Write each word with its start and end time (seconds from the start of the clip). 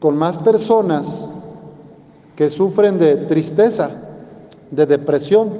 con 0.00 0.16
más 0.16 0.38
personas 0.38 1.30
que 2.36 2.50
sufren 2.50 2.98
de 2.98 3.16
tristeza, 3.16 3.90
de 4.70 4.86
depresión, 4.86 5.50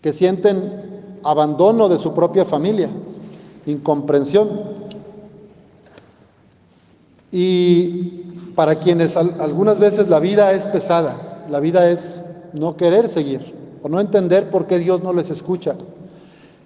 que 0.00 0.12
sienten 0.12 1.20
abandono 1.22 1.88
de 1.88 1.98
su 1.98 2.14
propia 2.14 2.44
familia, 2.44 2.88
incomprensión. 3.66 4.48
Y 7.30 8.22
para 8.54 8.76
quienes 8.76 9.16
algunas 9.16 9.78
veces 9.78 10.08
la 10.08 10.20
vida 10.20 10.52
es 10.52 10.64
pesada, 10.66 11.44
la 11.50 11.60
vida 11.60 11.90
es 11.90 12.22
no 12.52 12.76
querer 12.76 13.08
seguir 13.08 13.54
o 13.82 13.88
no 13.88 14.00
entender 14.00 14.50
por 14.50 14.66
qué 14.66 14.78
Dios 14.78 15.02
no 15.02 15.12
les 15.12 15.30
escucha. 15.30 15.74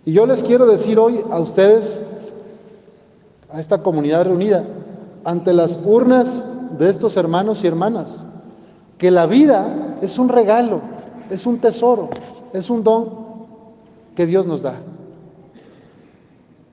Y 0.05 0.13
yo 0.13 0.27
les 0.27 0.43
quiero 0.43 0.67
decir 0.67 0.99
hoy 0.99 1.21
a 1.31 1.39
ustedes, 1.41 2.05
a 3.51 3.59
esta 3.59 3.83
comunidad 3.83 4.25
reunida, 4.25 4.65
ante 5.29 5.53
las 5.53 5.81
urnas 5.85 6.43
de 6.79 6.89
estos 6.89 7.19
hermanos 7.19 7.62
y 7.62 7.66
hermanas, 7.66 8.25
que 8.97 9.11
la 9.11 9.27
vida 9.27 9.98
es 10.01 10.19
un 10.19 10.30
regalo, 10.30 10.80
es 11.29 11.45
un 11.45 11.59
tesoro, 11.59 12.09
es 12.55 12.71
un 12.71 12.83
don 12.83 13.11
que 14.16 14.25
Dios 14.25 14.47
nos 14.47 14.62
da. 14.62 14.80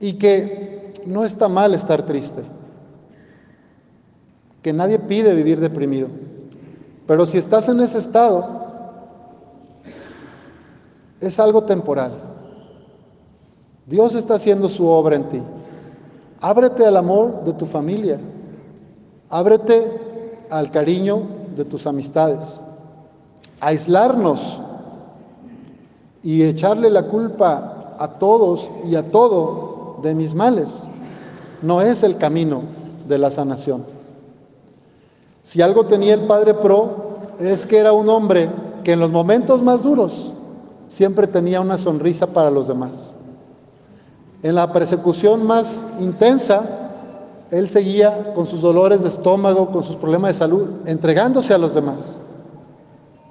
Y 0.00 0.14
que 0.14 0.94
no 1.04 1.26
está 1.26 1.50
mal 1.50 1.74
estar 1.74 2.06
triste, 2.06 2.44
que 4.62 4.72
nadie 4.72 5.00
pide 5.00 5.34
vivir 5.34 5.60
deprimido. 5.60 6.08
Pero 7.06 7.26
si 7.26 7.36
estás 7.36 7.68
en 7.68 7.80
ese 7.80 7.98
estado, 7.98 8.64
es 11.20 11.38
algo 11.38 11.64
temporal. 11.64 12.12
Dios 13.84 14.14
está 14.14 14.36
haciendo 14.36 14.70
su 14.70 14.86
obra 14.86 15.16
en 15.16 15.28
ti. 15.28 15.42
Ábrete 16.40 16.86
al 16.86 16.96
amor 16.96 17.44
de 17.44 17.52
tu 17.52 17.66
familia, 17.66 18.18
Ábrete 19.30 20.46
al 20.50 20.70
cariño 20.70 21.22
de 21.56 21.64
tus 21.64 21.86
amistades. 21.86 22.60
Aislarnos 23.60 24.60
y 26.22 26.42
echarle 26.42 26.90
la 26.90 27.04
culpa 27.04 27.96
a 27.98 28.08
todos 28.08 28.70
y 28.84 28.96
a 28.96 29.10
todo 29.10 29.98
de 30.02 30.14
mis 30.14 30.34
males 30.34 30.88
no 31.62 31.80
es 31.80 32.02
el 32.02 32.16
camino 32.16 32.62
de 33.08 33.18
la 33.18 33.30
sanación. 33.30 33.84
Si 35.42 35.62
algo 35.62 35.86
tenía 35.86 36.14
el 36.14 36.22
Padre 36.22 36.54
Pro 36.54 37.06
es 37.38 37.66
que 37.66 37.78
era 37.78 37.92
un 37.92 38.08
hombre 38.08 38.50
que 38.84 38.92
en 38.92 39.00
los 39.00 39.10
momentos 39.10 39.62
más 39.62 39.82
duros 39.82 40.32
siempre 40.88 41.26
tenía 41.26 41.60
una 41.60 41.78
sonrisa 41.78 42.26
para 42.26 42.50
los 42.50 42.68
demás. 42.68 43.14
En 44.42 44.54
la 44.54 44.72
persecución 44.72 45.46
más 45.46 45.86
intensa 46.00 46.85
él 47.50 47.68
seguía 47.68 48.34
con 48.34 48.46
sus 48.46 48.60
dolores 48.60 49.02
de 49.02 49.08
estómago, 49.08 49.70
con 49.70 49.84
sus 49.84 49.96
problemas 49.96 50.30
de 50.30 50.38
salud, 50.38 50.68
entregándose 50.86 51.54
a 51.54 51.58
los 51.58 51.74
demás. 51.74 52.16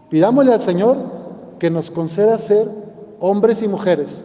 Pidámosle 0.10 0.54
al 0.54 0.62
Señor 0.62 0.98
que 1.60 1.70
nos 1.70 1.92
conceda 1.92 2.38
ser 2.38 2.70
hombres 3.20 3.62
y 3.62 3.68
mujeres, 3.68 4.24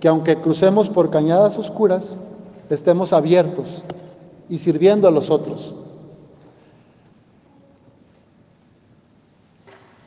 que 0.00 0.08
aunque 0.08 0.36
crucemos 0.36 0.88
por 0.88 1.10
cañadas 1.10 1.58
oscuras, 1.58 2.16
estemos 2.70 3.12
abiertos 3.12 3.82
y 4.48 4.58
sirviendo 4.58 5.08
a 5.08 5.10
los 5.10 5.30
otros. 5.30 5.74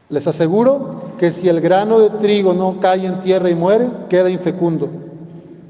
Les 0.10 0.28
aseguro 0.28 1.02
que 1.18 1.32
si 1.32 1.50
el 1.50 1.60
grano 1.60 2.00
de 2.00 2.10
trigo 2.12 2.54
no 2.54 2.80
cae 2.80 3.06
en 3.06 3.22
tierra 3.22 3.50
y 3.50 3.56
muere, 3.56 3.90
queda 4.08 4.30
infecundo, 4.30 4.88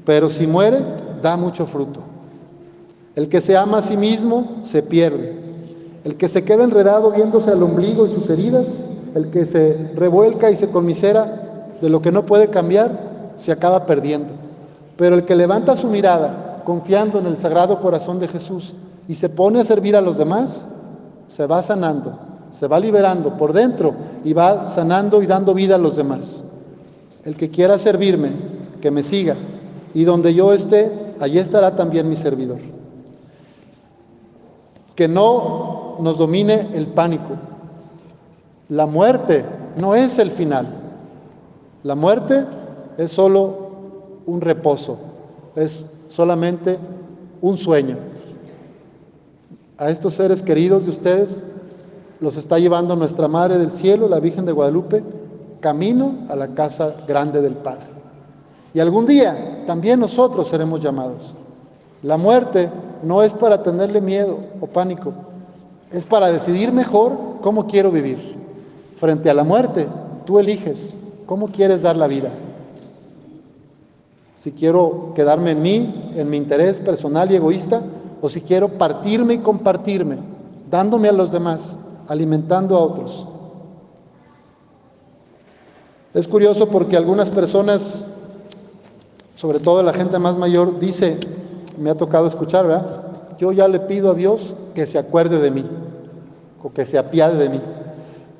pero 0.04 0.28
si 0.28 0.46
muere, 0.46 0.78
da 1.22 1.36
mucho 1.36 1.66
fruto. 1.66 2.05
El 3.16 3.30
que 3.30 3.40
se 3.40 3.56
ama 3.56 3.78
a 3.78 3.82
sí 3.82 3.96
mismo 3.96 4.58
se 4.62 4.82
pierde. 4.82 5.34
El 6.04 6.16
que 6.16 6.28
se 6.28 6.44
queda 6.44 6.64
enredado 6.64 7.10
viéndose 7.10 7.50
al 7.50 7.62
ombligo 7.62 8.06
y 8.06 8.10
sus 8.10 8.28
heridas, 8.28 8.86
el 9.14 9.30
que 9.30 9.46
se 9.46 9.90
revuelca 9.96 10.50
y 10.50 10.56
se 10.56 10.68
conmisera 10.68 11.72
de 11.80 11.88
lo 11.88 12.02
que 12.02 12.12
no 12.12 12.26
puede 12.26 12.48
cambiar, 12.48 13.32
se 13.38 13.52
acaba 13.52 13.86
perdiendo. 13.86 14.34
Pero 14.98 15.16
el 15.16 15.24
que 15.24 15.34
levanta 15.34 15.76
su 15.76 15.88
mirada 15.88 16.62
confiando 16.66 17.18
en 17.18 17.26
el 17.26 17.38
sagrado 17.38 17.80
corazón 17.80 18.20
de 18.20 18.28
Jesús 18.28 18.74
y 19.08 19.14
se 19.14 19.30
pone 19.30 19.60
a 19.60 19.64
servir 19.64 19.96
a 19.96 20.02
los 20.02 20.18
demás, 20.18 20.66
se 21.26 21.46
va 21.46 21.62
sanando, 21.62 22.18
se 22.50 22.66
va 22.66 22.78
liberando 22.78 23.38
por 23.38 23.54
dentro 23.54 23.94
y 24.24 24.34
va 24.34 24.68
sanando 24.68 25.22
y 25.22 25.26
dando 25.26 25.54
vida 25.54 25.76
a 25.76 25.78
los 25.78 25.96
demás. 25.96 26.44
El 27.24 27.34
que 27.34 27.50
quiera 27.50 27.78
servirme, 27.78 28.32
que 28.82 28.90
me 28.90 29.02
siga, 29.02 29.36
y 29.94 30.04
donde 30.04 30.34
yo 30.34 30.52
esté, 30.52 31.14
allí 31.18 31.38
estará 31.38 31.74
también 31.74 32.10
mi 32.10 32.16
servidor 32.16 32.75
que 34.96 35.06
no 35.06 35.96
nos 36.00 36.18
domine 36.18 36.70
el 36.72 36.86
pánico. 36.86 37.30
La 38.68 38.86
muerte 38.86 39.44
no 39.76 39.94
es 39.94 40.18
el 40.18 40.30
final. 40.30 40.66
La 41.84 41.94
muerte 41.94 42.44
es 42.98 43.12
solo 43.12 43.66
un 44.26 44.40
reposo, 44.40 44.98
es 45.54 45.84
solamente 46.08 46.78
un 47.40 47.56
sueño. 47.56 47.96
A 49.78 49.90
estos 49.90 50.14
seres 50.14 50.42
queridos 50.42 50.84
de 50.84 50.90
ustedes 50.90 51.42
los 52.18 52.36
está 52.38 52.58
llevando 52.58 52.96
nuestra 52.96 53.28
Madre 53.28 53.58
del 53.58 53.70
Cielo, 53.70 54.08
la 54.08 54.18
Virgen 54.18 54.46
de 54.46 54.52
Guadalupe, 54.52 55.04
camino 55.60 56.14
a 56.28 56.36
la 56.36 56.48
casa 56.48 56.96
grande 57.06 57.42
del 57.42 57.54
Padre. 57.54 57.86
Y 58.72 58.80
algún 58.80 59.06
día 59.06 59.64
también 59.66 60.00
nosotros 60.00 60.48
seremos 60.48 60.80
llamados. 60.80 61.34
La 62.02 62.16
muerte 62.16 62.70
no 63.02 63.22
es 63.22 63.34
para 63.34 63.62
tenerle 63.62 64.00
miedo 64.00 64.38
o 64.60 64.66
pánico, 64.66 65.12
es 65.92 66.06
para 66.06 66.30
decidir 66.30 66.72
mejor 66.72 67.12
cómo 67.40 67.66
quiero 67.66 67.90
vivir. 67.90 68.36
Frente 68.96 69.30
a 69.30 69.34
la 69.34 69.44
muerte, 69.44 69.86
tú 70.24 70.38
eliges 70.38 70.96
cómo 71.26 71.48
quieres 71.48 71.82
dar 71.82 71.96
la 71.96 72.06
vida. 72.06 72.30
Si 74.34 74.52
quiero 74.52 75.12
quedarme 75.14 75.52
en 75.52 75.62
mí, 75.62 76.12
en 76.14 76.28
mi 76.28 76.36
interés 76.36 76.78
personal 76.78 77.30
y 77.30 77.36
egoísta, 77.36 77.82
o 78.20 78.28
si 78.28 78.40
quiero 78.40 78.68
partirme 78.68 79.34
y 79.34 79.38
compartirme, 79.38 80.18
dándome 80.70 81.08
a 81.08 81.12
los 81.12 81.30
demás, 81.30 81.78
alimentando 82.08 82.76
a 82.76 82.80
otros. 82.80 83.26
Es 86.14 86.26
curioso 86.26 86.68
porque 86.68 86.96
algunas 86.96 87.30
personas, 87.30 88.06
sobre 89.34 89.60
todo 89.60 89.82
la 89.82 89.92
gente 89.92 90.18
más 90.18 90.38
mayor, 90.38 90.78
dice, 90.80 91.18
me 91.78 91.90
ha 91.90 91.94
tocado 91.94 92.26
escuchar, 92.26 92.66
¿verdad? 92.66 93.02
Yo 93.38 93.52
ya 93.52 93.68
le 93.68 93.80
pido 93.80 94.10
a 94.10 94.14
Dios 94.14 94.56
que 94.74 94.86
se 94.86 94.98
acuerde 94.98 95.38
de 95.38 95.50
mí, 95.50 95.64
o 96.62 96.72
que 96.72 96.86
se 96.86 96.98
apiade 96.98 97.36
de 97.36 97.48
mí. 97.48 97.60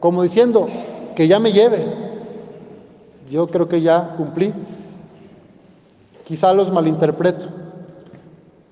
Como 0.01 0.23
diciendo, 0.23 0.69
que 1.15 1.27
ya 1.27 1.39
me 1.41 1.53
lleve. 1.53 1.85
Yo 3.31 3.49
creo 3.49 3.69
que 3.69 3.81
ya 3.81 4.15
cumplí. 4.17 4.53
Quizá 6.25 6.53
los 6.53 6.73
malinterpreto, 6.73 7.47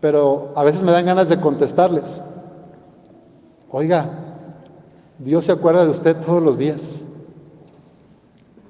pero 0.01 0.53
a 0.55 0.63
veces 0.65 0.83
me 0.83 0.93
dan 0.93 1.07
ganas 1.07 1.29
de 1.29 1.41
contestarles. 1.41 2.21
Oiga, 3.71 4.07
Dios 5.19 5.45
se 5.45 5.53
acuerda 5.53 5.85
de 5.85 5.91
usted 5.91 6.17
todos 6.17 6.43
los 6.43 6.59
días. 6.59 7.01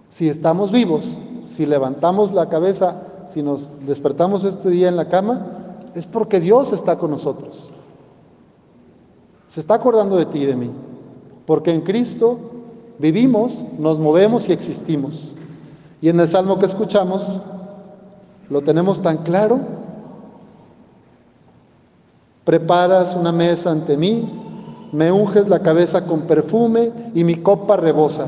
Si 0.09 0.29
estamos 0.29 0.71
vivos, 0.71 1.19
si 1.43 1.67
levantamos 1.67 2.33
la 2.33 2.49
cabeza, 2.49 3.03
si 3.27 3.43
nos 3.43 3.69
despertamos 3.87 4.45
este 4.45 4.71
día 4.71 4.89
en 4.89 4.97
la 4.97 5.09
cama, 5.09 5.54
es 5.95 6.07
porque 6.07 6.41
Dios 6.41 6.73
está 6.73 6.97
con 6.97 7.11
nosotros. 7.11 7.71
Se 9.49 9.61
está 9.61 9.75
acordando 9.75 10.17
de 10.17 10.27
ti 10.27 10.41
y 10.41 10.47
de 10.47 10.57
mí. 10.57 10.71
Porque 11.47 11.73
en 11.73 11.83
Cristo 11.83 12.39
vivimos, 12.99 13.63
nos 13.79 13.99
movemos 13.99 14.49
y 14.49 14.53
existimos. 14.53 15.33
Y 16.01 16.09
en 16.09 16.19
el 16.21 16.29
salmo 16.29 16.59
que 16.59 16.67
escuchamos, 16.67 17.41
lo 18.51 18.63
tenemos 18.63 19.01
tan 19.01 19.19
claro. 19.19 19.61
Preparas 22.45 23.15
una 23.15 23.33
mesa 23.33 23.71
ante 23.71 23.97
mí, 23.97 24.29
me 24.93 25.11
unges 25.11 25.49
la 25.49 25.61
cabeza 25.61 26.05
con 26.07 26.23
perfume 26.23 26.93
y 27.15 27.25
mi 27.25 27.37
copa 27.37 27.77
rebosa. 27.77 28.27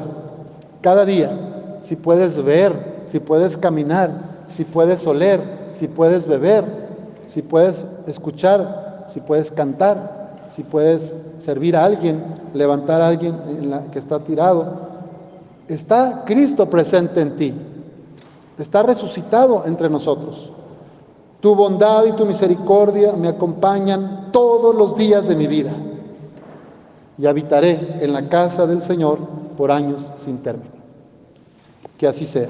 Cada 0.80 1.04
día, 1.04 1.78
si 1.80 1.96
puedes 1.96 2.42
ver, 2.42 3.02
si 3.04 3.20
puedes 3.20 3.56
caminar, 3.56 4.44
si 4.48 4.64
puedes 4.64 5.06
oler, 5.06 5.68
si 5.70 5.88
puedes 5.88 6.26
beber, 6.26 6.85
si 7.26 7.42
puedes 7.42 7.86
escuchar, 8.06 9.06
si 9.08 9.20
puedes 9.20 9.50
cantar, 9.50 10.36
si 10.48 10.62
puedes 10.62 11.12
servir 11.38 11.76
a 11.76 11.84
alguien, 11.84 12.22
levantar 12.54 13.00
a 13.00 13.08
alguien 13.08 13.36
que 13.92 13.98
está 13.98 14.18
tirado. 14.20 14.86
Está 15.68 16.24
Cristo 16.24 16.66
presente 16.70 17.20
en 17.20 17.36
ti, 17.36 17.54
está 18.58 18.82
resucitado 18.82 19.64
entre 19.66 19.88
nosotros. 19.88 20.52
Tu 21.40 21.54
bondad 21.54 22.04
y 22.06 22.12
tu 22.12 22.24
misericordia 22.24 23.12
me 23.12 23.28
acompañan 23.28 24.30
todos 24.32 24.74
los 24.74 24.96
días 24.96 25.28
de 25.28 25.36
mi 25.36 25.46
vida 25.46 25.70
y 27.18 27.26
habitaré 27.26 27.98
en 28.00 28.12
la 28.12 28.28
casa 28.28 28.66
del 28.66 28.82
Señor 28.82 29.18
por 29.56 29.70
años 29.70 30.12
sin 30.16 30.38
término. 30.38 30.70
Que 31.98 32.06
así 32.06 32.26
sea. 32.26 32.48